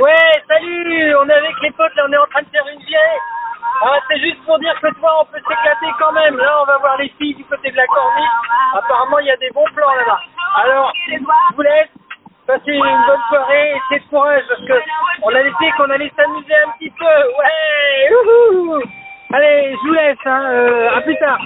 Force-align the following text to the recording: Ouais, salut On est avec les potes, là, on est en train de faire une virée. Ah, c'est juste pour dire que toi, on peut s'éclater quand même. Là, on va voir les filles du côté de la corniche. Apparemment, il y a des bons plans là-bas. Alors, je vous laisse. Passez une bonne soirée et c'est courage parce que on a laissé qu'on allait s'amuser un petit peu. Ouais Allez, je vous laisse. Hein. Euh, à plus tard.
Ouais, 0.00 0.42
salut 0.46 1.16
On 1.16 1.28
est 1.28 1.32
avec 1.32 1.54
les 1.62 1.70
potes, 1.72 1.94
là, 1.96 2.04
on 2.08 2.12
est 2.12 2.16
en 2.18 2.26
train 2.26 2.42
de 2.42 2.48
faire 2.48 2.66
une 2.72 2.78
virée. 2.80 3.20
Ah, 3.82 3.98
c'est 4.08 4.20
juste 4.20 4.42
pour 4.44 4.58
dire 4.58 4.74
que 4.80 4.88
toi, 4.98 5.22
on 5.22 5.24
peut 5.26 5.38
s'éclater 5.38 5.92
quand 5.98 6.12
même. 6.12 6.36
Là, 6.36 6.62
on 6.62 6.66
va 6.66 6.78
voir 6.78 6.96
les 6.98 7.08
filles 7.18 7.34
du 7.34 7.44
côté 7.44 7.70
de 7.70 7.76
la 7.76 7.86
corniche. 7.86 8.30
Apparemment, 8.74 9.18
il 9.18 9.26
y 9.26 9.30
a 9.30 9.36
des 9.36 9.50
bons 9.50 9.66
plans 9.74 9.94
là-bas. 9.94 10.20
Alors, 10.56 10.92
je 11.08 11.16
vous 11.54 11.62
laisse. 11.62 11.88
Passez 12.46 12.72
une 12.72 13.06
bonne 13.06 13.20
soirée 13.28 13.72
et 13.72 13.80
c'est 13.90 14.00
courage 14.08 14.42
parce 14.48 14.60
que 14.62 14.72
on 15.22 15.28
a 15.28 15.42
laissé 15.42 15.70
qu'on 15.76 15.90
allait 15.90 16.10
s'amuser 16.16 16.54
un 16.66 16.70
petit 16.78 16.90
peu. 16.90 17.04
Ouais 17.04 18.08
Allez, 19.34 19.74
je 19.74 19.86
vous 19.86 19.92
laisse. 19.92 20.16
Hein. 20.24 20.46
Euh, 20.50 20.96
à 20.96 21.00
plus 21.02 21.16
tard. 21.18 21.38